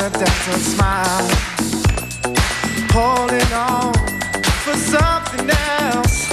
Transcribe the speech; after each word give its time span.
Accidental 0.00 0.58
smile. 0.60 1.28
Holding 2.90 3.52
on 3.52 3.92
for 4.64 4.74
something 4.74 5.50
else 5.50 6.28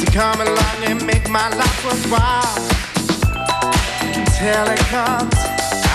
to 0.00 0.06
come 0.10 0.40
along 0.40 0.78
and 0.84 1.06
make 1.06 1.28
my 1.30 1.48
life 1.48 1.84
worthwhile. 1.84 2.58
Until 4.02 4.66
it 4.74 4.82
comes, 4.90 5.38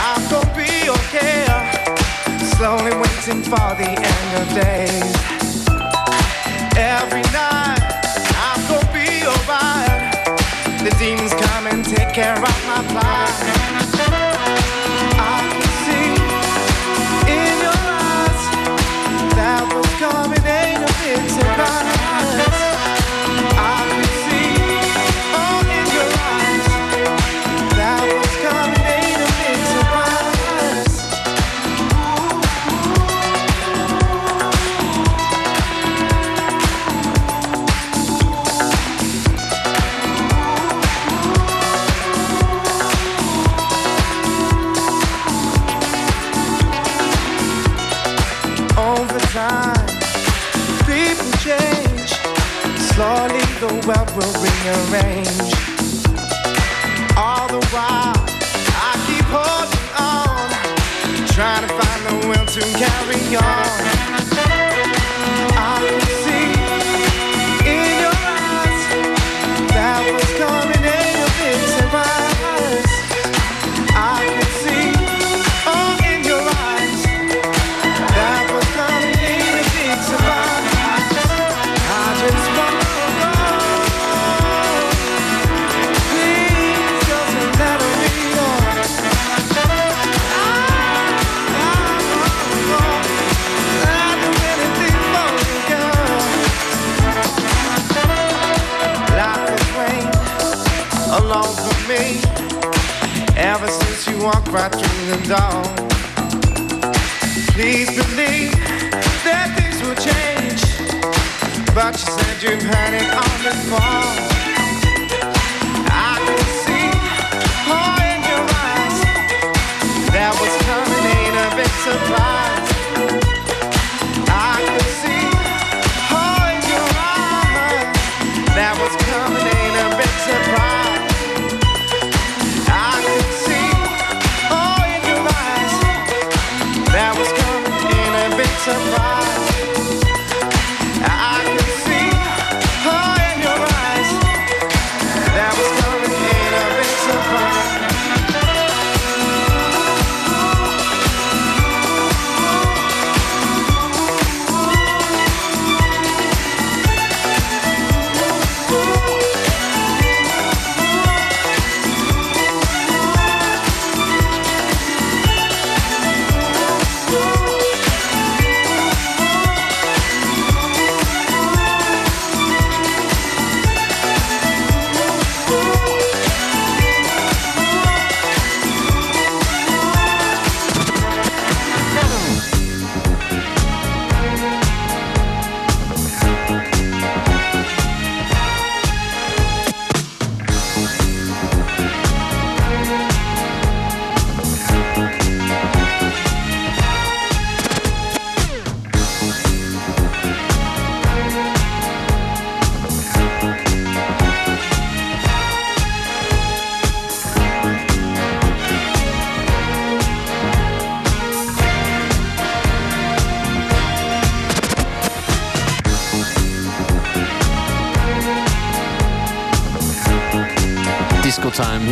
I'm 0.07 0.21
gonna 0.29 0.55
be 0.55 0.89
okay. 0.97 1.45
Slowly 2.55 2.93
waiting 2.95 3.43
for 3.43 3.67
the 3.81 3.91
end 4.13 4.29
of 4.39 4.47
days. 4.63 5.13
Every 6.77 7.25
night, 7.35 7.83
I'm 8.47 8.61
gonna 8.69 8.93
be 8.93 9.09
alright. 9.27 10.13
The 10.83 10.95
demons 10.99 11.33
come 11.33 11.67
and 11.67 11.83
take 11.83 12.13
care 12.13 12.37
of 12.37 12.57
my 12.65 12.81
plight. 12.91 13.72
Rearrange. 54.63 55.27
All 57.17 57.47
the 57.47 57.65
while, 57.71 58.15
I 58.79 58.93
keep 59.07 59.25
holding 59.27 59.89
on, 59.99 61.27
trying 61.27 61.67
to 61.67 61.73
find 61.73 62.01
the 62.07 62.27
will 62.27 62.45
to 62.45 62.61
carry 62.77 63.35
on. 63.35 64.12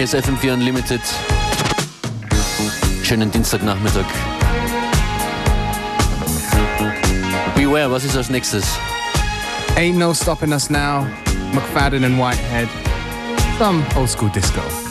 Hier 0.01 0.05
ist 0.05 0.27
FM4 0.27 0.53
Unlimited. 0.53 1.01
Schönen 3.03 3.29
Dienstagnachmittag. 3.29 4.05
Beware, 7.55 7.91
was 7.91 8.03
ist 8.03 8.17
als 8.17 8.31
nächstes? 8.31 8.65
Ain't 9.75 9.99
no 9.99 10.11
stopping 10.11 10.53
us 10.53 10.71
now. 10.71 11.05
McFadden 11.53 12.03
and 12.03 12.17
Whitehead. 12.17 12.67
Some 13.59 13.85
old 13.95 14.09
school 14.09 14.29
disco. 14.29 14.90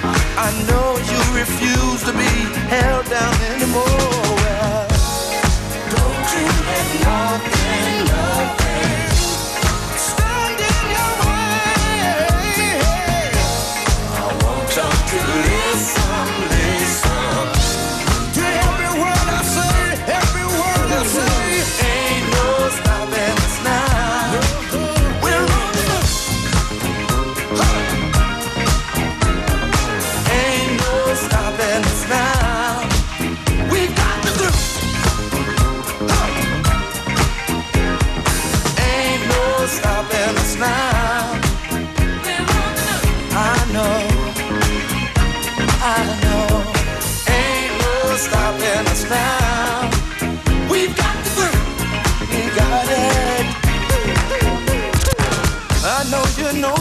I 0.43 0.49
know 0.65 0.97
you 0.97 1.39
refuse 1.39 2.01
to 2.01 2.13
be 2.13 2.33
held 2.67 3.05
down 3.05 3.41
anymore. 3.53 4.20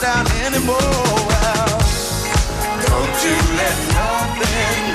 down 0.00 0.26
anymore. 0.44 0.78
Don't 2.86 3.24
you 3.24 3.36
let 3.56 3.76
nothing 3.94 4.93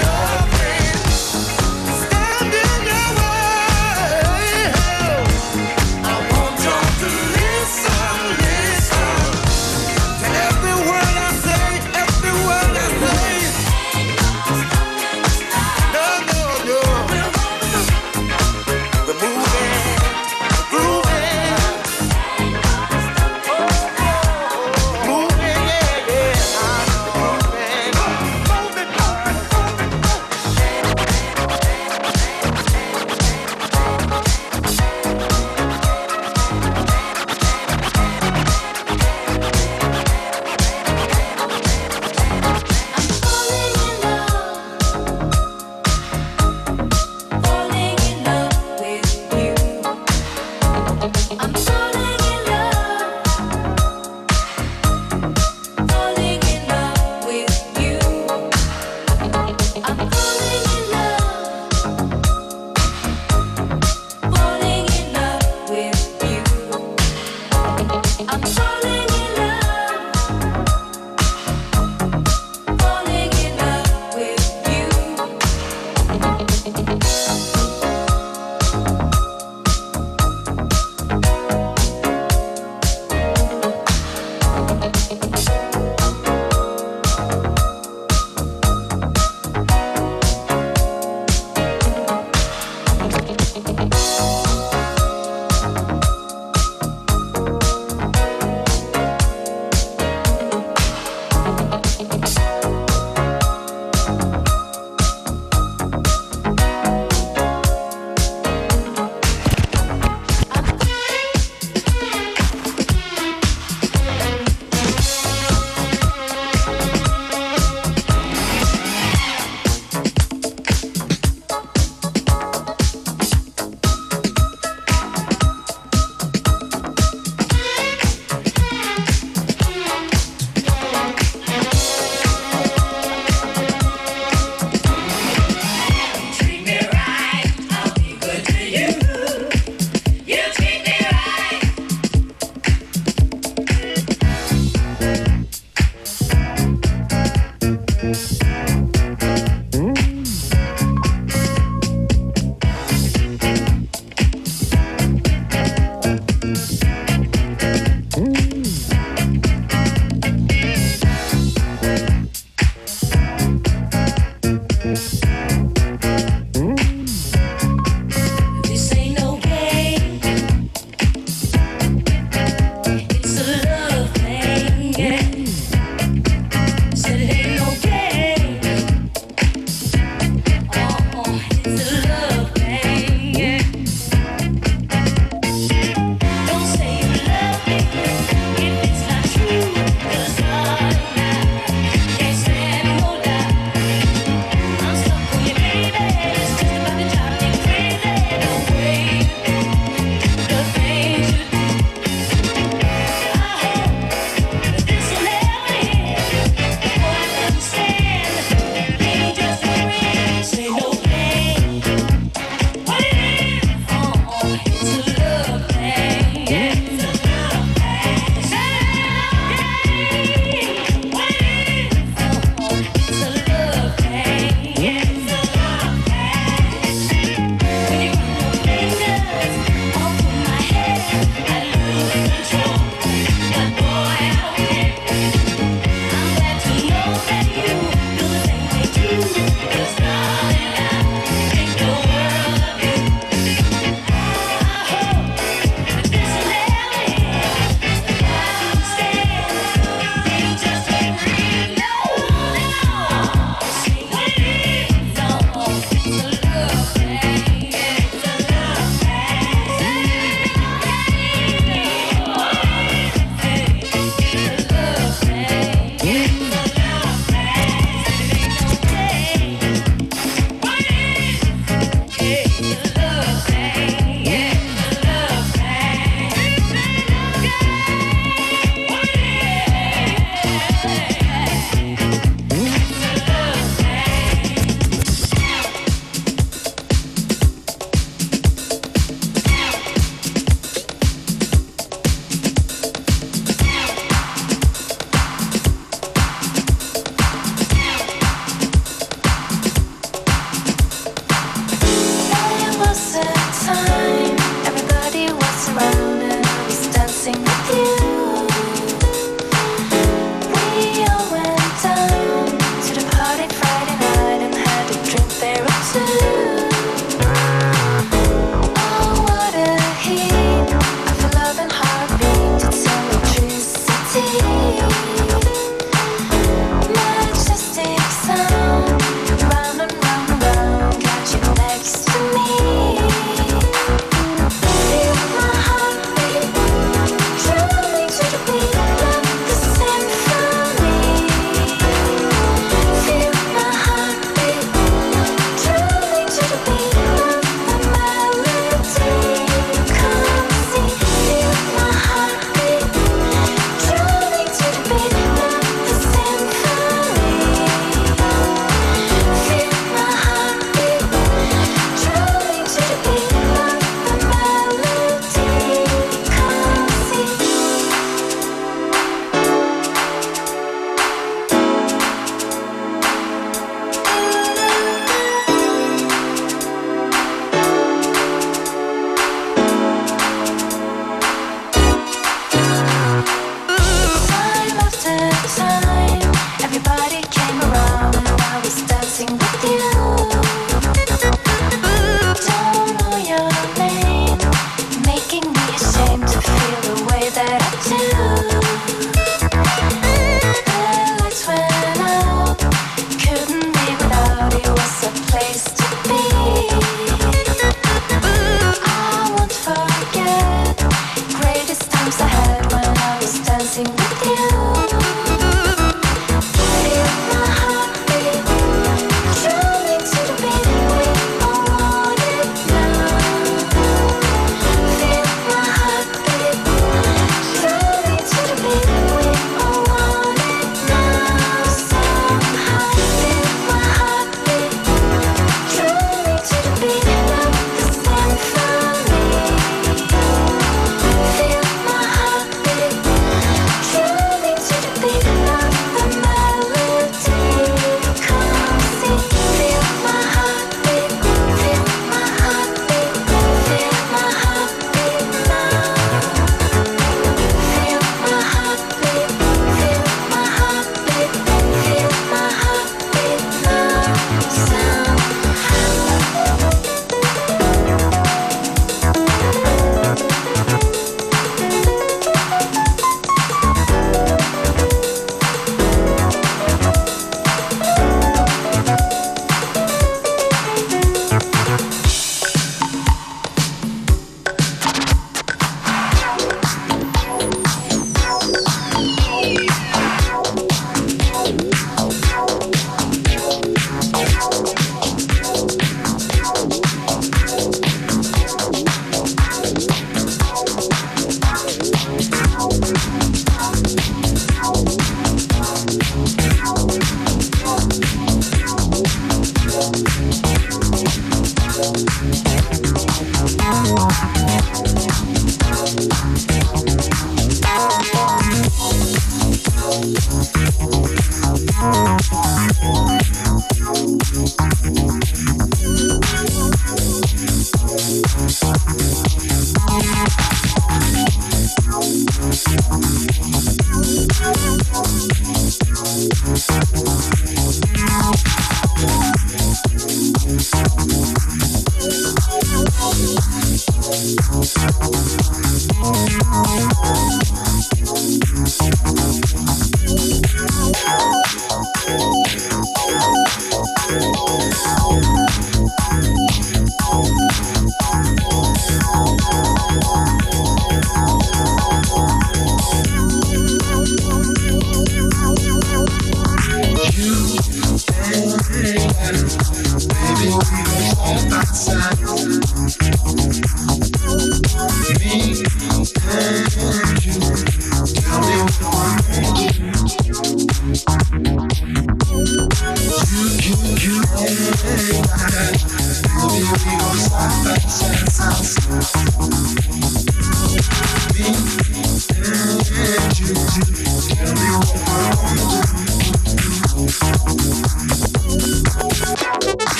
making 395.31 395.58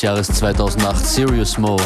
des 0.00 0.06
Jahres 0.06 0.28
2008, 0.28 0.96
Serious 0.96 1.58
Mo. 1.58 1.76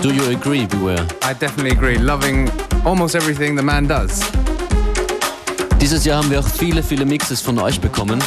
Do 0.00 0.10
you 0.10 0.22
agree, 0.30 0.64
Beware? 0.64 1.04
I 1.24 1.34
definitely 1.34 1.72
agree. 1.72 1.96
Loving 1.96 2.48
almost 2.84 3.16
everything 3.16 3.56
the 3.56 3.62
man 3.62 3.88
does. 3.88 4.20
Dieses 5.80 6.04
Jahr 6.04 6.18
haben 6.18 6.30
wir 6.30 6.38
auch 6.38 6.46
viele, 6.46 6.84
viele 6.84 7.04
Mixes 7.04 7.40
von 7.40 7.58
euch 7.58 7.80
bekommen. 7.80 8.22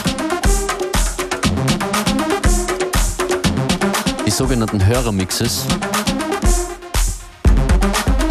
Die 4.25 4.31
sogenannten 4.31 4.85
Hörermixes. 4.85 5.63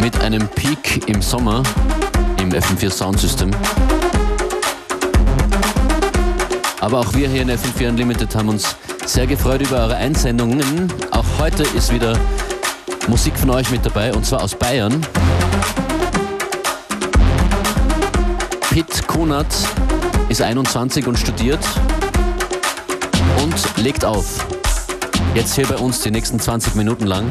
Mit 0.01 0.19
einem 0.21 0.47
Peak 0.49 1.09
im 1.09 1.19
Sommer 1.21 1.63
im 2.37 2.51
FM4 2.51 2.91
Soundsystem. 2.91 3.49
Aber 6.79 6.99
auch 6.99 7.13
wir 7.15 7.27
hier 7.27 7.41
in 7.41 7.49
FM4 7.49 7.89
Unlimited 7.89 8.35
haben 8.35 8.49
uns 8.49 8.75
sehr 9.15 9.27
gefreut 9.27 9.61
über 9.61 9.77
eure 9.77 9.95
Einsendungen. 9.95 10.91
Auch 11.11 11.23
heute 11.39 11.63
ist 11.63 11.93
wieder 11.93 12.19
Musik 13.07 13.37
von 13.37 13.49
euch 13.51 13.71
mit 13.71 13.85
dabei 13.85 14.13
und 14.13 14.25
zwar 14.25 14.43
aus 14.43 14.53
Bayern. 14.53 15.05
Pitt 18.71 19.07
Kunert 19.07 19.47
ist 20.27 20.41
21 20.41 21.07
und 21.07 21.17
studiert 21.17 21.61
und 23.41 23.55
legt 23.77 24.03
auf. 24.03 24.45
Jetzt 25.33 25.55
hier 25.55 25.65
bei 25.65 25.77
uns 25.77 26.01
die 26.01 26.11
nächsten 26.11 26.37
20 26.37 26.75
Minuten 26.75 27.05
lang. 27.05 27.23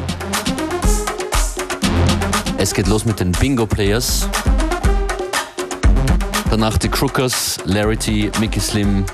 Es 2.56 2.72
geht 2.72 2.86
los 2.86 3.04
mit 3.04 3.20
den 3.20 3.32
Bingo 3.32 3.66
Players. 3.66 4.26
Danach 6.48 6.78
die 6.78 6.88
Crookers, 6.88 7.58
Larity, 7.66 8.30
Mickey 8.40 8.60
Slim 8.60 9.04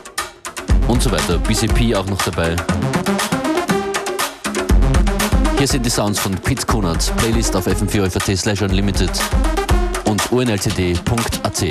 und 0.90 1.02
so 1.02 1.10
weiter. 1.10 1.38
BCP 1.38 1.94
auch 1.94 2.06
noch 2.06 2.20
dabei. 2.22 2.56
Hier 5.56 5.68
sind 5.68 5.84
die 5.84 5.90
Sounds 5.90 6.18
von 6.18 6.34
Pete 6.34 6.66
Kunert. 6.66 7.12
Playlist 7.18 7.54
auf 7.54 7.66
fm4 7.66 8.36
slash 8.36 8.62
unlimited 8.62 9.10
und 10.06 10.20
unltd.at. 10.32 11.64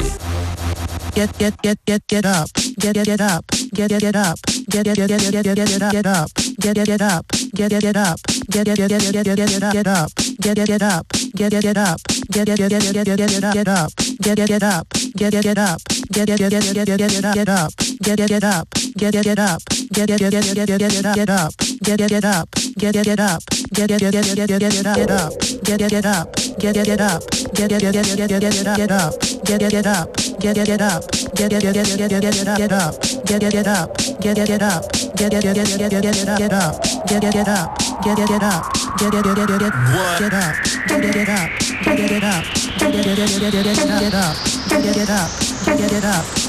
get 1.16 1.38
get 1.38 1.54
get 1.62 1.78
get 1.86 2.02
get 2.08 2.26
up 2.26 2.48
get 2.78 2.94
get 2.94 3.06
get 3.06 3.20
up 3.20 3.44
get 3.74 3.90
get 3.90 4.00
get 4.00 4.16
up 4.16 4.36
get 4.70 4.84
get 4.86 4.96
get 4.96 5.08
get 5.10 5.34
get 5.34 5.56
get 5.56 5.92
get 5.92 6.06
up 6.06 6.30
get 6.60 6.76
get 6.76 6.86
get 6.86 7.02
up 7.02 7.26
get 7.56 7.70
get 7.70 7.82
get 7.82 7.98
up 7.98 8.20
get 8.50 8.66
get 8.66 8.78
get 8.78 8.90
get 8.90 9.14
get 9.14 9.26
get 9.26 9.74
get 9.74 9.88
up 9.88 10.12
get 10.40 10.56
get 10.56 10.68
get 10.68 10.82
up 10.82 11.06
get 11.36 11.50
get 11.50 11.72
get 11.72 11.78
up 11.78 12.00
get 12.32 12.46
get 12.46 12.58
get 12.58 12.70
get 12.70 12.94
get 12.94 13.18
get 13.18 13.54
get 13.54 13.68
up 13.68 13.92
get 14.22 14.38
get 14.38 14.48
get 14.48 14.64
up 14.64 14.88
get 15.16 15.32
get 15.32 15.44
get 15.44 15.58
up 15.58 15.82
get 16.12 16.28
get 16.28 16.38
get 16.38 16.50
get 16.50 16.98
get 16.98 17.34
get 17.34 17.50
up 17.50 17.74
get 18.02 18.18
get 18.18 18.30
get 18.30 18.44
up 18.44 18.68
get 19.00 19.14
get 19.14 19.24
get 19.24 19.40
up 19.40 19.62
get 19.94 20.08
get 20.08 20.20
get 20.20 20.30
get 20.30 20.44
get 20.44 20.68
get 20.68 20.78
get 20.78 21.16
get 21.16 21.30
up 21.30 21.54
get 21.82 21.98
get 21.98 22.10
get 22.10 22.26
up 22.26 22.50
get 22.78 22.92
get 22.92 23.06
get 23.06 23.20
up 23.20 23.42
get 23.72 23.88
get 23.88 24.00
get 24.02 24.12
get 24.12 24.36
get 24.36 24.60
get 24.60 24.60
get 24.60 25.10
up 25.10 25.32
get 25.64 25.80
get 25.80 25.90
get 25.90 26.06
up 26.06 26.36
get 26.60 26.74
get 26.74 26.86
get 26.86 27.00
up 27.00 27.24
get 27.54 27.70
get 27.70 27.80
get 27.80 27.94
get 27.94 28.18
get 28.18 28.28
get 28.28 28.42
get 28.42 28.76
get 28.76 28.92
up 28.92 29.14
get 29.46 29.60
get 29.60 29.72
get 29.72 29.88
up 29.88 30.12
get 30.40 30.54
get 30.54 30.66
get 30.68 30.82
up 30.82 31.04
get 31.34 31.50
get 31.50 31.62
get 31.62 31.74
get 31.74 31.96
get 31.98 32.10
get 32.10 32.20
get 32.20 32.58
get 32.58 32.72
up 32.74 33.00
get 33.24 33.40
get 33.40 33.52
get 33.52 33.68
up 33.68 33.96
get 34.20 34.36
get 34.36 34.48
get 34.48 34.62
up 34.62 34.84
get 35.16 35.30
get 35.30 35.44
get 35.44 35.56
get 35.56 35.80
get 35.80 36.02
get 36.02 36.18
get 36.20 36.52
up 36.52 36.76
get 36.90 37.20
get 37.20 37.24
get 37.24 37.48
up 37.48 37.60
get 37.60 38.06
get 38.06 38.18
get 38.20 38.64
up 38.70 38.84
get 38.90 39.12
get 39.12 39.22
get 39.22 39.40
get 39.40 39.42
get 39.42 39.88
get 40.10 40.54
up 40.54 40.76
get 40.80 41.02
get 41.02 41.14
get 41.14 41.30
up 41.30 41.50
get 41.84 41.98
get 41.98 42.10
get 42.10 42.24
up 42.24 42.44
get 42.80 42.92
get 42.92 43.06
get 43.06 43.30
get 43.30 43.52
get 43.52 43.64
get 43.64 43.86
get 44.00 44.14
up 44.14 44.36
get 44.70 44.84
get 44.84 44.96
get 44.96 45.10
up 45.10 45.30
get 45.66 45.78
get 45.78 45.90
get 45.90 46.06
up 46.06 46.49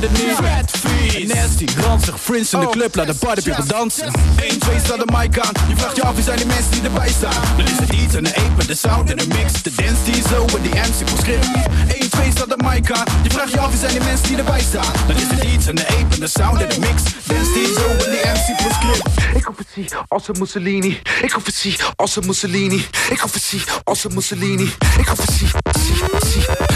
het 0.00 0.12
niet 0.12 0.36
Vet, 0.36 1.34
nasty, 1.34 1.66
ranzig 1.76 2.20
Friends 2.20 2.52
in 2.52 2.60
de 2.60 2.68
club, 2.68 2.94
laat 2.94 3.06
de 3.06 3.14
party 3.14 3.42
people 3.42 3.66
dansen. 3.66 4.12
1, 4.36 4.58
2 4.58 4.78
staat 4.84 4.98
de 4.98 5.12
mic 5.18 5.38
aan. 5.38 5.52
Je 5.68 5.76
vraagt 5.76 5.96
je 5.96 6.02
af 6.02 6.14
wie 6.14 6.24
zijn 6.24 6.36
die 6.36 6.46
mensen 6.46 6.70
die 6.70 6.82
erbij 6.82 7.08
staan? 7.08 7.42
Dan 7.56 7.66
is 7.66 7.78
het 7.78 7.92
iets 7.92 8.14
en 8.14 8.24
de 8.24 8.34
ape 8.36 8.56
met 8.56 8.66
de 8.66 8.74
sound 8.74 9.10
en 9.10 9.16
de 9.16 9.26
mix. 9.26 9.62
De 9.62 9.72
dance 9.74 10.02
die 10.04 10.22
zo 10.28 10.44
en 10.56 10.62
die 10.62 10.74
MC 10.74 11.08
voor 11.08 11.18
script 11.18 11.48
1, 11.88 12.10
2 12.10 12.30
staat 12.30 12.48
de 12.48 12.56
mic 12.56 12.90
aan. 12.92 13.04
Je 13.22 13.30
vraagt 13.30 13.52
je 13.52 13.60
af 13.60 13.70
wie 13.70 13.78
zijn 13.78 13.92
die 13.92 14.02
mensen 14.02 14.26
die 14.26 14.36
erbij 14.36 14.60
staan? 14.60 14.92
Dan 15.06 15.16
is 15.16 15.22
het 15.22 15.44
iets 15.44 15.66
en 15.66 15.74
de 15.74 15.86
ape 15.86 16.06
met 16.08 16.20
de 16.20 16.26
sound 16.26 16.60
en 16.62 16.68
de 16.68 16.78
mix. 16.78 17.02
Dance 17.26 17.52
die 17.52 17.66
zo 17.66 17.86
en 18.04 18.10
die 18.10 18.20
MC 18.34 18.60
voor 18.60 18.72
script 18.72 19.36
Ik 19.36 19.44
hoef 19.44 19.58
het 19.58 19.68
zie 19.74 19.88
als 20.08 20.28
een 20.28 20.36
Mussolini. 20.38 21.00
Ik 21.22 21.30
hoef 21.30 21.46
het 21.46 21.54
zie 21.54 21.76
als 21.96 22.16
een 22.16 22.26
Mussolini. 22.26 22.86
Ik 23.10 23.18
hoef 23.18 23.32
het 23.32 23.42
zie 23.42 23.62
als 23.84 24.04
een 24.04 24.14
Mussolini. 24.14 24.72
Ik 24.98 25.06
hoef 25.06 25.18
het 25.18 25.34
zie, 25.34 25.48
zie, 25.78 26.30
zie. 26.30 26.69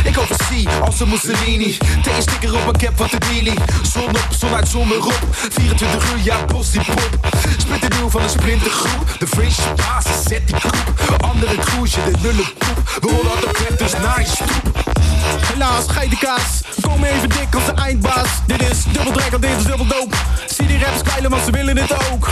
Als 0.84 1.00
een 1.00 1.08
Mussolini. 1.08 1.76
T-sticker 2.02 2.54
op 2.54 2.64
mijn 2.64 2.76
cap 2.76 2.96
van 2.96 3.06
de 3.10 3.18
dealie. 3.18 3.58
Zon 3.92 4.08
op, 4.08 4.28
zon 4.38 4.54
uit, 4.54 4.68
zon 4.68 4.90
erop. 4.92 5.20
24 5.30 6.12
uur, 6.12 6.24
ja, 6.24 6.44
bos 6.44 6.70
die 6.70 6.84
pop. 6.84 7.18
Splinternieuw 7.58 8.08
van 8.08 8.22
een 8.22 8.28
splintergroep. 8.28 9.16
De 9.18 9.26
French 9.26 9.74
basis, 9.74 10.22
zet 10.28 10.46
die 10.46 10.56
groep. 10.56 11.22
Andere 11.22 11.56
kroesje, 11.56 12.00
de 12.10 12.18
lullenpoep. 12.22 12.98
We 13.00 13.08
rollen 13.08 13.30
altijd 13.30 13.68
weg, 13.68 13.78
dus 13.78 13.92
naar 13.92 14.20
je 14.20 14.26
stoep. 14.26 15.13
Helaas, 15.52 15.84
geitenkaas. 15.88 16.60
Kom 16.80 17.04
even 17.04 17.28
dik 17.28 17.54
als 17.54 17.64
de 17.66 17.72
eindbaas. 17.72 18.28
Dit 18.46 18.70
is 18.70 18.84
dubbel 18.84 19.12
drek, 19.12 19.40
dit 19.40 19.50
is 19.58 19.64
dubbel 19.64 19.86
doop. 19.86 20.14
Zie 20.46 20.66
die 20.66 20.78
rappers 20.78 21.02
kwijlen, 21.02 21.30
want 21.30 21.44
ze 21.44 21.50
willen 21.50 21.76
het 21.76 22.12
ook. 22.12 22.28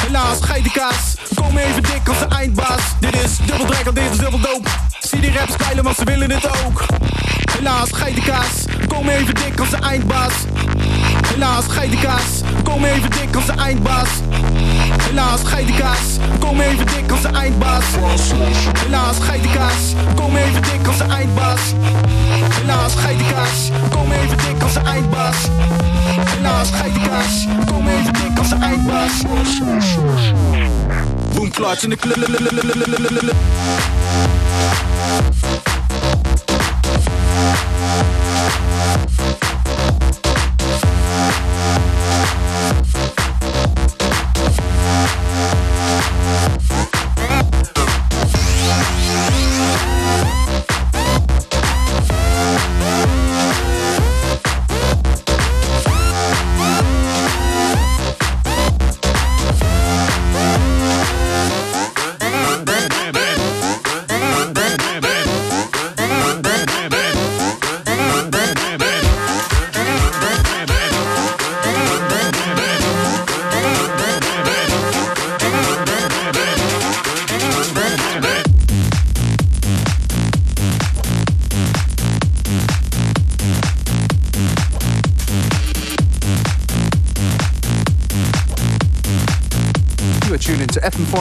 Helaas, 0.00 0.38
geitenkaas. 0.40 1.14
Kom 1.34 1.56
even 1.58 1.82
dik 1.82 2.08
als 2.08 2.18
de 2.18 2.26
eindbaas. 2.28 2.82
Dit 3.00 3.24
is 3.24 3.36
dubbel 3.46 3.66
drek, 3.66 3.94
dit 3.94 4.10
is 4.12 4.18
dubbel 4.18 4.40
doop. 4.40 4.68
Zie 5.00 5.20
die 5.20 5.32
rappers 5.32 5.56
kwijlen, 5.56 5.84
want 5.84 5.96
ze 5.96 6.04
willen 6.04 6.30
het 6.30 6.64
ook. 6.64 6.84
Helaas, 7.52 7.88
geitenkaas. 7.92 8.64
Kom 8.88 9.08
even 9.08 9.34
dik 9.34 9.60
als 9.60 9.70
de 9.70 9.76
eindbaas. 9.76 10.34
Helaas, 11.32 11.64
geitenkaas. 11.68 12.40
Kom 12.64 12.84
even 12.84 13.10
dik 13.10 13.34
als 13.34 13.46
de 13.46 13.52
eindbaas. 13.52 14.08
Helaas, 15.02 15.40
geitenkaas. 15.44 16.18
Kom 16.38 16.60
even 16.60 16.86
dik 16.86 17.10
als 17.10 17.22
de 17.22 17.28
eindbaas. 17.28 17.84
Helaas, 18.82 19.16
geitenkaas. 19.20 19.94
Kom 20.14 20.36
even 20.36 20.62
dik 20.62 20.86
als 20.86 20.98
de 20.98 21.04
eindbaas. 21.04 21.60
Helaas, 22.58 22.94
geitenkaas. 22.94 23.70
Kom 23.90 24.12
even 24.12 24.36
dik 24.36 24.62
als 24.62 24.72
de 24.72 24.80
eindbaas. 24.80 25.36
Helaas, 26.36 26.70
geitenkaas. 26.70 27.46
Kom 27.66 27.88
even 27.88 28.12
dik 28.12 28.38
als 28.38 28.48
de 28.48 28.56
eindbaas. 28.56 29.22
Boom, 31.34 31.50
clutch 31.50 31.82
in 31.82 31.90
de. 31.90 33.34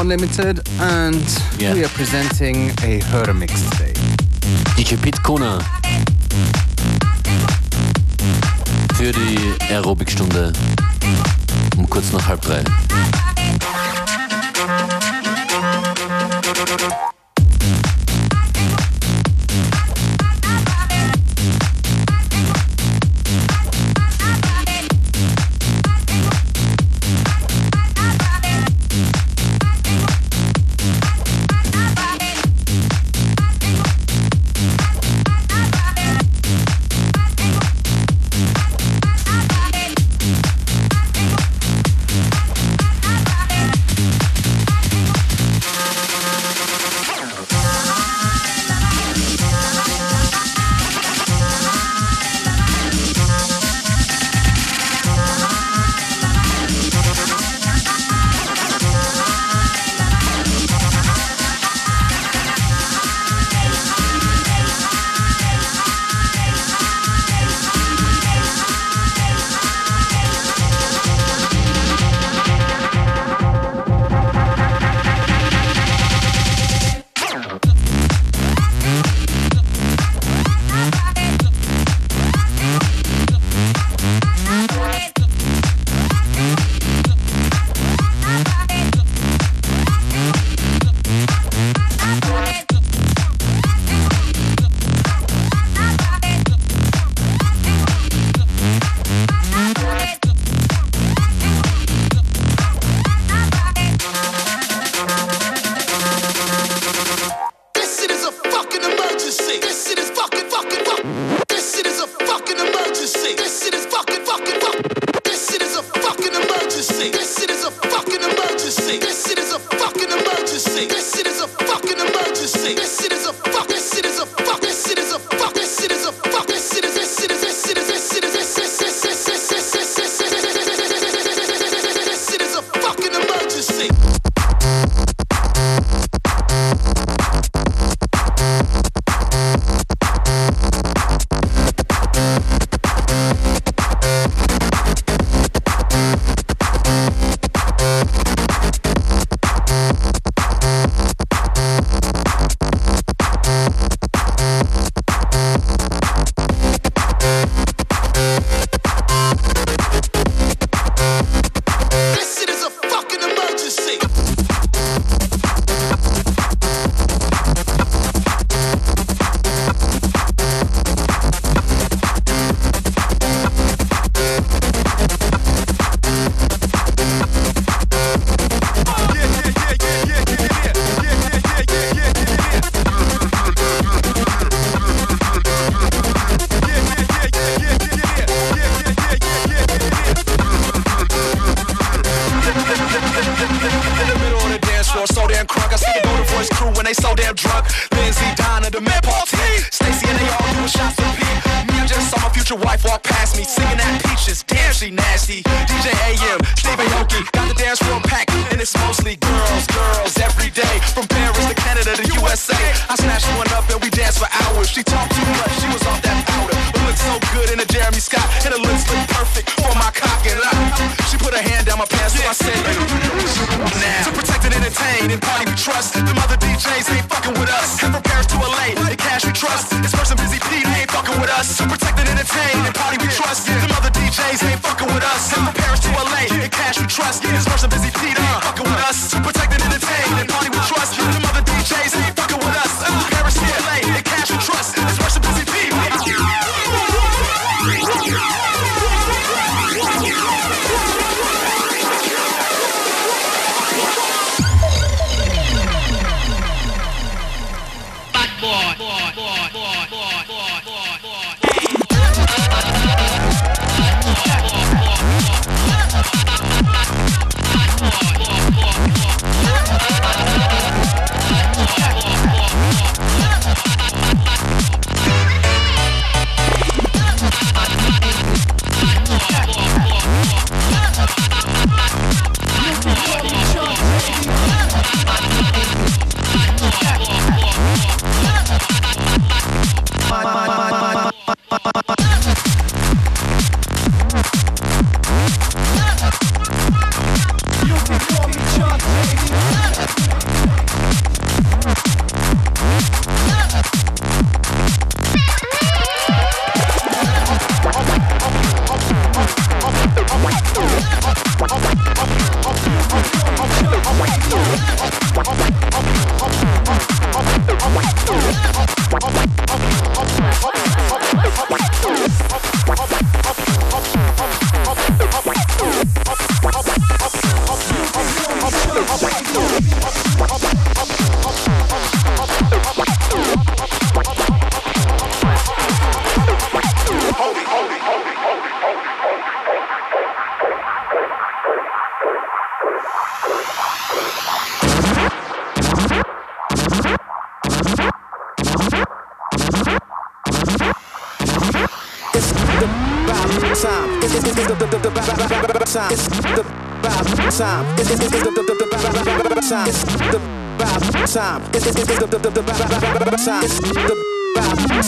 Unlimited, 0.05 0.61
and 0.79 1.25
Yeah. 1.57 1.73
we 1.73 1.83
are 1.83 1.89
presenting 1.95 2.69
a 2.83 2.99
Herder 3.09 3.33
mix 3.33 3.53
today. 3.71 3.91
DJ 4.77 4.97
Pit 5.01 5.23
Kona. 5.23 5.57
Für 8.93 9.11
die 9.11 9.39
Aerobikstunde 9.67 10.53
um 11.75 11.89
kurz 11.89 12.11
nach 12.11 12.27
halb 12.27 12.41
drei. 12.41 12.63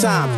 time. 0.01 0.37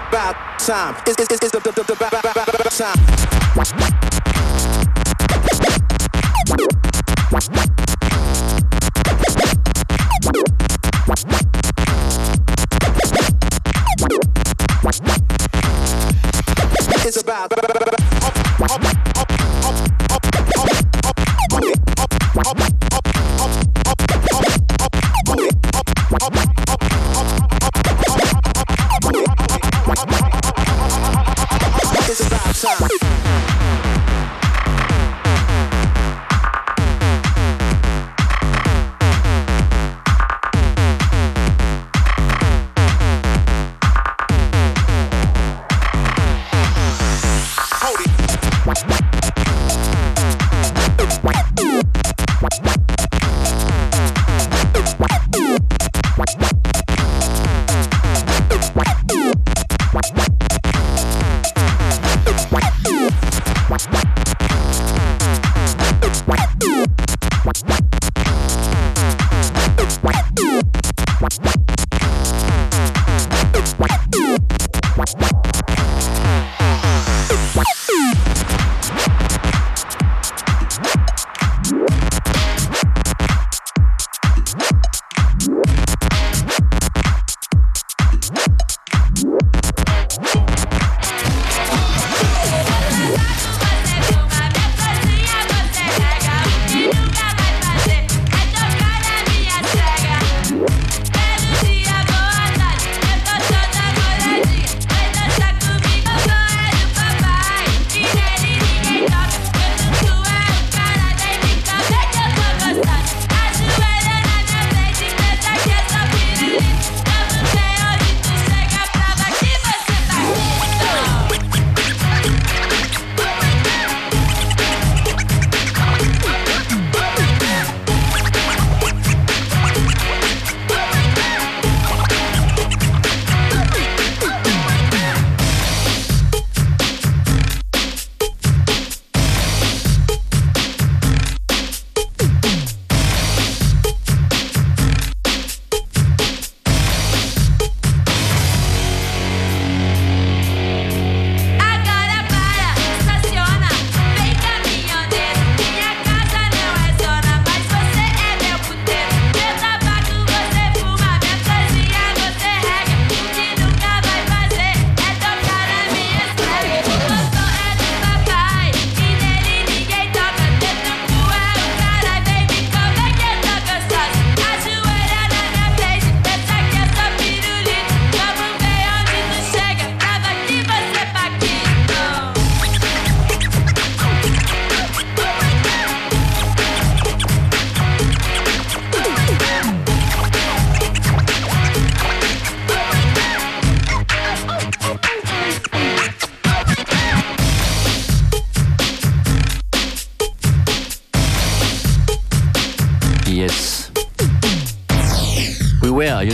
about 0.11 0.35
time. 0.59 0.93
It's, 1.07 1.21
it's, 1.21 1.31
it's 1.31 1.51
the, 1.51 1.59
the, 1.59 1.71
the, 1.71 1.73
the, 1.83 1.83
the, 1.83 1.95
the, 1.95 1.95
the, 1.95 2.51
the, 2.51 2.63
the 2.63 2.69
time. 2.69 3.21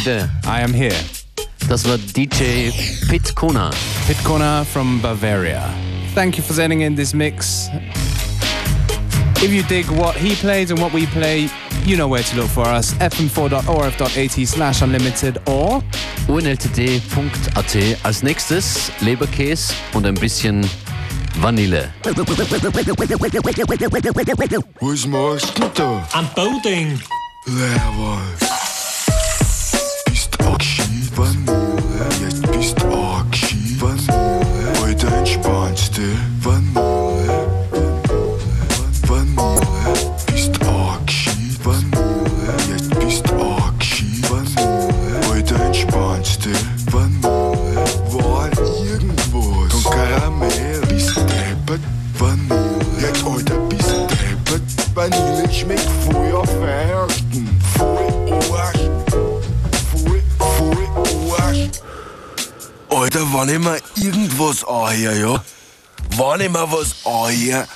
Are? 0.07 0.29
I 0.45 0.61
am 0.61 0.73
here. 0.73 0.95
Das 1.69 1.85
war 1.85 1.97
DJ 1.97 2.71
Pit 3.09 3.35
Kuna. 3.35 3.71
Pit 4.07 4.17
Corner 4.23 4.65
from 4.65 5.01
Bavaria. 5.01 5.69
Thank 6.15 6.37
you 6.37 6.43
for 6.43 6.53
sending 6.53 6.81
in 6.81 6.95
this 6.95 7.13
mix. 7.13 7.69
If 9.43 9.51
you 9.51 9.63
dig 9.63 9.85
what 9.91 10.15
he 10.15 10.33
plays 10.35 10.71
and 10.71 10.79
what 10.79 10.93
we 10.93 11.05
play, 11.07 11.49
you 11.85 11.95
know 11.95 12.07
where 12.07 12.23
to 12.23 12.35
look 12.37 12.47
for 12.49 12.65
us. 12.65 12.93
fm4.orf.at 12.95 14.47
slash 14.47 14.81
unlimited 14.81 15.37
or 15.45 15.83
unltd.at. 16.27 17.75
Als 18.03 18.23
nächstes 18.23 18.91
Leberkäse 19.01 19.73
und 19.93 20.05
ein 20.05 20.15
bisschen 20.15 20.67
Vanille. 21.39 21.91
Was 24.79 25.05
machst 25.05 25.57
du 25.57 25.69
da? 25.75 26.07
Am 26.13 26.27
Bowding. 26.33 26.99
Leber. 27.45 28.46
Vanille, 31.17 31.81
jetzt 32.21 32.51
bist 32.51 32.77
Aki, 32.83 33.81
Vanille, 33.81 34.79
heute 34.79 35.07
entspannst 35.07 35.97
du. 35.97 36.03
Vanille. 36.43 36.86
Wenn 63.37 63.49
ich 63.49 63.59
mir 63.59 63.77
irgendwas 64.03 64.63
anhöre, 64.63 65.19
ja? 65.19 65.43
Wenn 66.17 66.41
ich 66.41 66.49
mir 66.49 66.71
was 66.71 66.95
anhöre, 67.05 67.67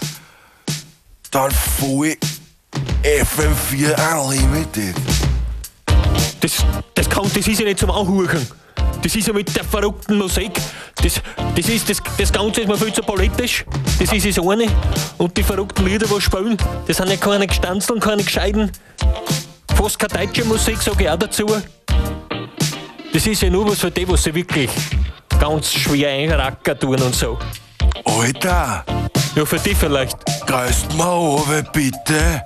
dann 1.30 1.52
voll 1.52 2.16
FM4 3.04 4.26
Unlimited. 4.26 4.96
Das, 6.40 6.66
das, 6.96 7.08
kann, 7.08 7.30
das 7.34 7.48
ist 7.48 7.60
ja 7.60 7.66
nicht 7.66 7.80
zum 7.80 7.92
Anhuchen. 7.92 8.48
Das 9.04 9.16
ist 9.16 9.28
ja 9.28 9.34
mit 9.34 9.56
der 9.56 9.64
verrückten 9.64 10.18
Musik. 10.18 10.52
Das, 10.96 11.22
das, 11.56 11.70
ist, 11.70 11.90
das, 11.90 12.02
das 12.18 12.34
Ganze 12.34 12.62
ist 12.62 12.68
mir 12.68 12.78
viel 12.78 12.94
zu 12.94 13.04
politisch. 13.04 13.64
Das 14.00 14.12
ist 14.12 14.26
das 14.26 14.44
eine. 14.44 14.66
Und 15.20 15.38
die 15.38 15.44
verrückten 15.44 15.86
Lieder, 15.86 16.08
die 16.08 16.22
spielen, 16.22 16.58
das 16.88 16.98
sind 16.98 17.10
ja 17.10 17.18
keine 17.18 17.46
Gestanzeln, 17.46 18.00
keine 18.00 18.24
Gescheiden. 18.24 18.72
Fast 19.76 20.00
keine 20.00 20.26
deutsche 20.26 20.44
Musik, 20.46 20.82
sage 20.82 21.04
ich 21.04 21.10
auch 21.10 21.20
dazu. 21.20 21.46
Das 23.14 23.28
ist 23.28 23.42
ja 23.44 23.50
nur 23.52 23.70
was 23.70 23.80
für 23.80 23.92
die, 23.92 24.08
was 24.08 24.24
sie 24.24 24.34
wirklich 24.34 24.70
ganz 25.42 25.72
schwer 25.74 26.10
einrackern 26.12 26.80
tun 26.80 27.02
und 27.02 27.16
so. 27.16 27.38
Alter, 28.06 28.86
Ja, 29.36 29.44
für 29.46 29.58
die 29.60 29.74
vielleicht. 29.74 30.18
greifst 30.46 30.94
mal 30.96 31.10
runter, 31.10 31.64
bitte. 31.74 32.44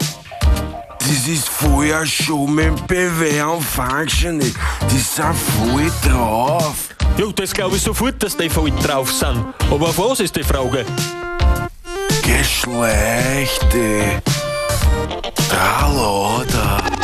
Das 0.99 1.27
ist 1.27 1.49
vorher 1.49 2.05
schon 2.05 2.55
mit 2.55 2.87
BW 2.87 3.41
und 3.41 3.61
Functioning. 3.63 4.55
Die 4.89 4.97
sind 4.97 5.35
voll 5.35 5.91
drauf. 6.09 6.89
Ja, 7.17 7.25
das 7.35 7.53
glaube 7.53 7.75
ich 7.75 7.81
sofort, 7.83 8.23
dass 8.23 8.35
die 8.37 8.49
voll 8.49 8.71
drauf 8.71 9.11
sind. 9.11 9.43
Aber 9.69 9.89
auf 9.89 9.97
was 9.97 10.21
ist 10.21 10.35
die 10.35 10.43
Frage? 10.43 10.85
Geschlechte. 12.23 14.21
Tralala. 15.49 16.94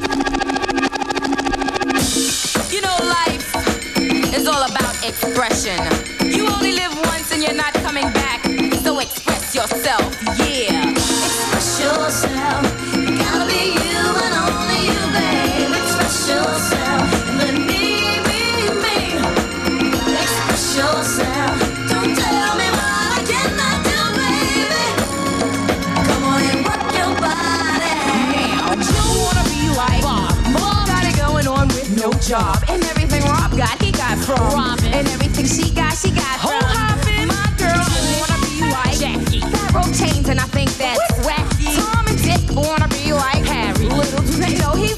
Expression. 5.12 5.78
You 6.24 6.47
only 6.47 6.72
live 6.72 6.95
once 7.03 7.34
and 7.34 7.43
you're 7.43 7.53
not 7.53 7.74
coming 7.86 8.09
back. 8.14 8.39
So 8.84 8.99
express 8.99 9.53
yourself, 9.53 10.07
yeah. 10.39 10.91
Express 10.91 11.82
yourself. 11.84 12.64
You 12.95 13.18
gotta 13.20 13.45
be 13.45 13.76
you 13.76 14.03
and 14.24 14.36
only 14.45 14.80
you, 14.88 15.03
babe. 15.16 15.74
Express 15.82 16.16
yourself. 16.32 17.03
And 17.28 17.38
let 17.39 17.55
me 17.70 17.84
be 18.28 18.41
me. 18.84 18.97
Express 20.16 20.78
yourself. 20.80 21.55
Don't 21.91 22.14
tell 22.16 22.53
me 22.62 22.68
what 22.80 23.09
I 23.12 23.22
cannot 23.32 23.78
do, 23.91 23.99
baby. 24.16 24.88
Come 26.07 26.24
on 26.32 26.41
and 26.51 26.62
rock 26.68 26.88
your 26.99 27.12
body. 27.20 27.95
Don't 28.95 29.18
wanna 29.26 29.45
be 29.51 29.62
like 29.76 30.01
Bob. 30.07 30.32
Bob 30.55 30.88
got 30.88 31.03
it 31.03 31.16
going 31.18 31.47
on 31.47 31.68
with 31.76 31.89
no 32.01 32.09
job. 32.20 32.64
And 32.70 32.82
everything 32.86 33.24
Rob 33.24 33.51
got, 33.57 33.76
he 33.84 33.91
got 33.91 34.18
from 34.18 34.39
Robin. 34.55 34.70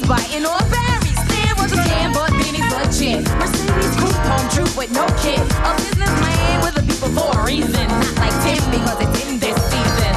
Biting 0.08 0.46
off 0.46 0.70
berries. 0.70 1.20
Stan 1.26 1.56
was 1.58 1.72
a 1.72 1.82
can, 1.84 2.14
but 2.14 2.32
Benny's 2.32 2.98
gin. 2.98 3.24
Mercedes 3.40 3.96
coupe, 4.00 4.20
home 4.28 4.48
true 4.50 4.70
with 4.78 4.92
no 4.92 5.06
kid. 5.22 5.40
A 5.40 5.76
businessman 5.78 6.62
with 6.64 6.78
a 6.78 6.84
people 6.84 7.10
for 7.10 7.40
a 7.40 7.46
reason. 7.46 7.88
Not 7.88 8.16
like 8.18 8.36
Tim 8.44 8.64
because 8.72 9.00
it's 9.02 9.26
in 9.28 9.40
this 9.40 9.58
season. 9.72 10.16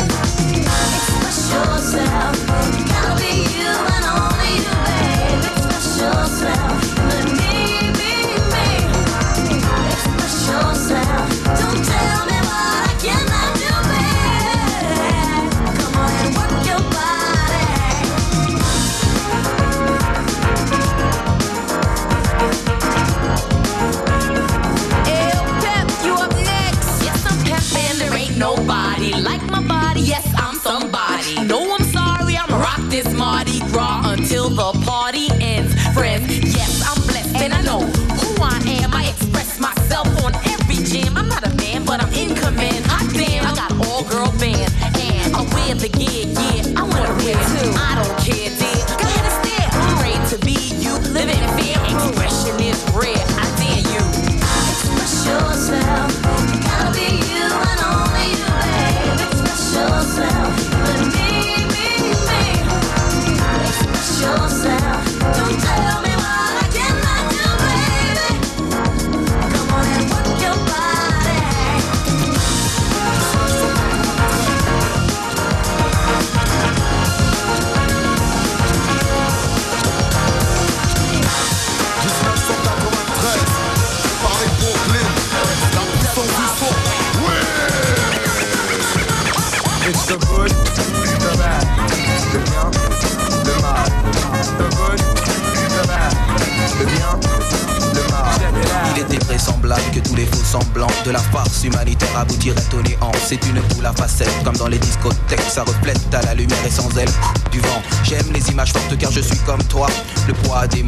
Express 0.54 1.52
yourself. 1.52 2.85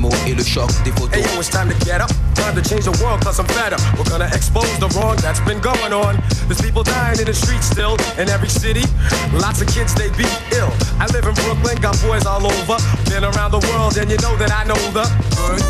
Mots 0.08 0.16
et 0.26 0.34
le 0.34 0.42
choc 0.42 0.68
des 0.84 0.92
photos. 0.92 1.10
Hey, 1.12 1.22
yo, 1.22 1.40
it's 1.40 1.48
time 1.48 1.68
to 1.68 1.84
get 1.84 2.00
up. 2.00 2.10
Time 2.34 2.54
to 2.54 2.62
change 2.62 2.84
the 2.84 2.96
world, 3.02 3.20
cause 3.24 3.38
I'm 3.38 3.46
fed 3.48 3.72
up. 3.72 3.80
We're 3.96 4.08
gonna 4.10 4.30
expose 4.32 4.70
the 4.78 4.88
wrong 4.96 5.16
that's 5.16 5.40
been 5.40 5.60
going 5.60 5.92
on. 5.92 6.16
There's 6.46 6.60
people 6.60 6.82
dying 6.82 7.18
in 7.18 7.26
the 7.26 7.34
streets 7.34 7.66
still, 7.66 7.96
in 8.18 8.28
every 8.28 8.48
city. 8.48 8.84
Lots 9.32 9.60
of 9.60 9.68
kids, 9.68 9.94
they 9.94 10.08
be 10.16 10.28
ill. 10.56 10.72
I 11.00 11.06
live 11.12 11.26
in 11.26 11.34
Brooklyn, 11.34 11.76
got 11.80 11.98
boys 12.02 12.26
all 12.26 12.44
over. 12.44 12.78
Been 13.10 13.24
around 13.24 13.52
the 13.52 13.62
world, 13.70 13.96
and 13.96 14.10
you 14.10 14.18
know 14.18 14.36
that 14.36 14.52
I 14.52 14.64
know 14.64 14.80
the 14.96 15.04
good, 15.36 15.60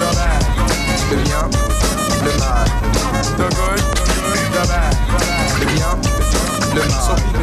the 0.00 0.10
bad, 0.16 0.42
Le 1.10 1.16
bien, 1.22 1.46
le 2.24 2.32
mal. 2.38 2.64
the 3.36 3.48
good, 3.58 3.82
the 4.54 4.62
bad. 4.70 4.94
Le 5.60 5.66
bien, 5.74 5.92
le 6.74 6.82
mal. 6.86 7.36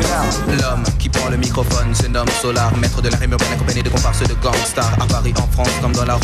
L'homme 0.61 0.83
le 1.29 1.37
microphone 1.37 1.93
nomme 2.09 2.27
Solaar, 2.41 2.75
maître 2.77 3.01
de 3.01 3.09
la 3.09 3.17
rime 3.17 3.31
urbaine 3.31 3.53
accompagné 3.53 3.81
de 3.81 3.89
comparses 3.89 4.19
de. 4.19 4.33
À 4.33 5.05
Paris, 5.07 5.33
en 5.37 5.47
France, 5.51 5.69
comme 5.81 5.93
dans 5.93 6.05
la. 6.05 6.17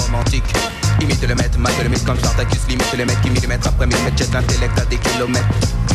Imite 1.02 1.22
le 1.28 1.36
maître, 1.36 1.58
le 1.84 1.90
mythe 1.90 2.06
comme 2.06 2.18
Spartacus, 2.18 2.68
limite 2.68 2.94
le 2.98 3.06
qui 3.22 3.30
millimètre 3.30 3.68
après 3.68 3.88
millimètre, 3.88 4.18
jette 4.18 4.34
l'intellect 4.34 4.78
à 4.78 4.86
des 4.86 4.98
kilomètres. 4.98 5.46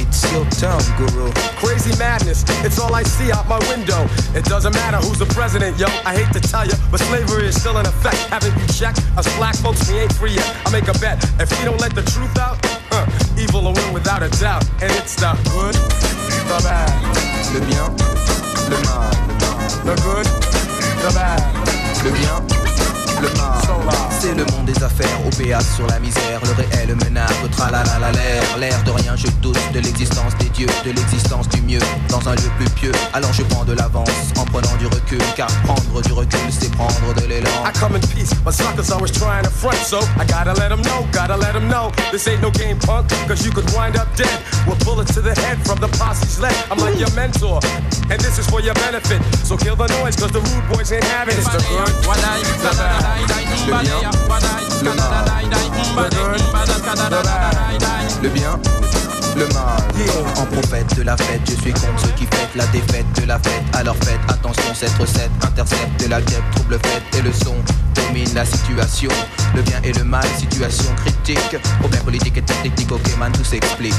It's 0.00 0.32
your 0.32 0.46
turn, 0.58 0.80
guru. 0.96 1.30
Crazy 1.60 1.96
madness, 1.98 2.44
it's 2.64 2.78
all 2.78 2.94
I 2.94 3.02
see 3.04 3.30
out 3.32 3.46
my 3.48 3.58
window. 3.68 4.06
It 4.34 4.44
doesn't 4.46 4.72
matter 4.72 4.98
who's 4.98 5.18
the 5.18 5.26
president, 5.34 5.78
yo. 5.78 5.86
I 6.06 6.16
hate 6.16 6.32
to 6.32 6.40
tell 6.40 6.66
you, 6.66 6.74
but 6.90 7.00
slavery 7.00 7.48
is 7.48 7.60
still 7.60 7.78
in 7.78 7.86
effect. 7.86 8.16
Haven't 8.30 8.56
you 8.58 8.66
checked? 8.68 9.02
Us 9.16 9.28
black 9.36 9.56
folks, 9.56 9.88
we 9.90 9.98
ain't 9.98 10.12
free 10.14 10.32
yet. 10.32 10.56
I 10.66 10.70
make 10.70 10.88
a 10.88 10.98
bet. 10.98 11.22
If 11.40 11.50
we 11.58 11.64
don't 11.64 11.80
let 11.80 11.94
the 11.94 12.02
truth 12.02 12.38
out, 12.38 12.58
huh, 12.90 13.06
evil 13.38 13.62
will 13.62 13.74
win 13.74 13.92
without 13.92 14.22
a 14.22 14.30
doubt. 14.40 14.64
And 14.80 14.90
it's 14.92 15.16
the 15.16 15.32
good, 15.52 15.74
the 15.74 16.60
bad, 16.62 16.90
bien, 17.68 18.43
le 18.70 18.76
mal. 18.86 19.10
the 19.84 19.94
good, 20.02 20.26
the 21.02 21.14
bad. 21.14 21.42
Le 22.04 22.10
bien, 22.10 22.40
le 23.20 23.28
mal. 23.38 23.63
C'est 24.20 24.34
le 24.34 24.44
monde 24.52 24.64
des 24.64 24.82
affaires, 24.82 25.18
OPA 25.26 25.60
sur 25.60 25.86
la 25.86 26.00
misère, 26.00 26.40
le 26.44 26.52
réel 26.52 26.96
menace, 27.04 27.30
tralala 27.52 27.84
l'air, 28.12 28.42
l'air 28.58 28.82
de 28.84 28.90
rien, 28.90 29.14
je 29.16 29.26
doute 29.42 29.58
de 29.74 29.80
l'existence 29.80 30.34
des 30.38 30.48
dieux, 30.48 30.68
de 30.84 30.92
l'existence 30.92 31.46
du 31.50 31.60
mieux, 31.60 31.80
dans 32.08 32.26
un 32.26 32.34
lieu 32.34 32.50
plus 32.56 32.70
pieux, 32.70 32.92
alors 33.12 33.32
je 33.34 33.42
prends 33.42 33.64
de 33.64 33.74
l'avance, 33.74 34.08
en 34.38 34.44
prenant 34.46 34.74
du 34.78 34.86
recul, 34.86 35.20
car 35.36 35.48
prendre 35.64 36.00
du 36.00 36.12
recul, 36.12 36.40
c'est 36.48 36.70
prendre 36.72 37.12
de 37.20 37.26
l'élan. 37.26 37.50
I 37.66 37.72
come 37.78 37.96
in 37.96 38.00
peace, 38.00 38.32
but 38.42 38.54
suckers 38.54 38.90
always 38.90 39.12
trying 39.12 39.44
to 39.44 39.50
front, 39.50 39.76
so 39.84 39.98
I 40.18 40.24
gotta 40.24 40.54
let 40.54 40.70
them 40.70 40.80
know, 40.80 41.04
gotta 41.12 41.36
let 41.36 41.52
them 41.52 41.68
know. 41.68 41.92
This 42.10 42.26
ain't 42.26 42.40
no 42.40 42.50
game, 42.50 42.78
punk, 42.78 43.10
cause 43.28 43.44
you 43.44 43.52
could 43.52 43.68
wind 43.74 43.96
up 43.96 44.08
dead 44.16 44.40
with 44.66 44.82
bullets 44.86 45.12
to 45.14 45.20
the 45.20 45.34
head 45.34 45.58
from 45.66 45.80
the 45.80 45.88
posse's 45.98 46.40
leg. 46.40 46.54
I'm 46.70 46.78
like 46.78 46.98
your 46.98 47.12
mentor, 47.12 47.60
and 48.08 48.18
this 48.20 48.38
is 48.38 48.46
for 48.48 48.62
your 48.62 48.74
benefit. 48.74 49.20
So 49.44 49.58
kill 49.58 49.76
the 49.76 49.86
noise, 50.00 50.16
cause 50.16 50.32
the 50.32 50.40
rude 50.40 50.66
boys 50.72 50.92
ain't 50.92 51.04
having 51.04 51.34
it. 51.34 51.44
It's 51.44 51.52
the 51.52 51.60
good, 51.68 51.92
Le 53.54 53.70
bien, 53.70 54.10
le 54.82 54.90
mal. 54.94 55.24
Le 58.22 58.28
bien, 58.28 58.58
le 59.36 59.46
mal. 59.54 59.82
En 60.36 60.46
prophète 60.46 60.96
de 60.96 61.02
la 61.02 61.16
fête, 61.16 61.40
je 61.48 61.54
suis 61.54 61.72
contre 61.72 62.00
ceux 62.00 62.12
qui 62.16 62.24
fêtent 62.26 62.56
la 62.56 62.66
défaite 62.66 63.06
de 63.20 63.26
la 63.26 63.38
fête. 63.38 63.62
Alors 63.74 63.96
faites 64.02 64.20
attention, 64.28 64.74
cette 64.74 64.96
recette 64.98 65.30
intercepte 65.42 66.02
de 66.02 66.08
la 66.10 66.20
guêpe, 66.20 66.50
trouble 66.56 66.78
fête 66.82 67.02
et 67.16 67.22
le 67.22 67.32
son 67.32 67.54
la 68.34 68.44
situation. 68.44 69.10
Le 69.54 69.62
bien 69.62 69.80
et 69.84 69.92
le 69.92 70.04
mal, 70.04 70.24
situation 70.36 70.92
critique. 70.96 71.56
Problème 71.78 72.02
politique 72.02 72.36
et 72.36 72.42
technique, 72.42 72.90
ok 72.90 73.16
man, 73.18 73.32
tout 73.32 73.44
s'explique. 73.44 73.94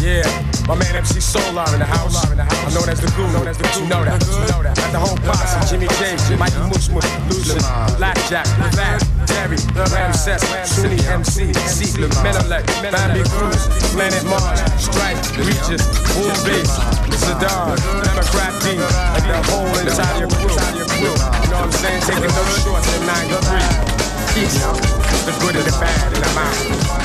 Yeah, 0.00 0.22
my 0.68 0.76
man 0.76 1.02
MC 1.02 1.20
Solaar 1.20 1.68
in 1.74 1.78
the 1.78 1.84
house. 1.84 2.24
I'm 2.24 2.36
known 2.74 2.88
as 2.88 3.00
the 3.00 3.10
guru. 3.16 3.32
Known 3.32 3.48
as 3.48 3.56
the 3.56 3.64
guru. 3.68 3.84
You 3.84 3.88
know 3.88 4.04
that. 4.04 4.20
You 4.24 4.52
know 4.52 4.62
that. 4.62 4.76
Got 4.76 4.92
the 4.92 4.98
whole 4.98 5.16
posse. 5.18 5.68
Jimmy 5.70 5.88
James, 5.98 6.28
Mikey 6.38 6.60
Mush 6.68 6.88
Mush, 6.90 7.08
Lucid, 7.28 7.62
Blackjack, 7.96 8.46
Fat, 8.74 9.00
Terry, 9.26 9.56
Ramses, 9.92 10.42
Sunni 10.64 10.98
MC, 11.06 11.52
Seek, 11.66 11.98
Ménélik, 12.22 12.64
Bambi 12.92 13.22
Cruz, 13.30 13.68
Planet 13.92 14.24
Mars, 14.24 14.60
Strike, 14.78 15.18
Regis, 15.38 15.84
Boom 16.14 16.32
Bass, 16.44 16.70
Saddam, 17.20 17.76
Democrat 18.04 18.52
D, 18.62 18.76
like 19.12 19.26
the 19.26 19.38
whole 19.50 19.66
entire 19.78 20.26
crew. 20.26 20.56
You 21.00 21.10
know 21.50 21.60
what 21.60 21.64
I'm 21.64 21.72
saying? 21.72 22.02
Taking 22.02 22.34
no 22.34 22.44
shorts 22.62 22.88
in 22.96 23.06
93. 23.06 23.94
Peace. 24.34 24.58
The 25.24 25.32
good 25.40 25.56
and 25.56 25.64
the 25.64 25.70
bad, 25.80 26.12
and 26.12 26.24
I'm 26.24 26.38
out. 26.38 27.03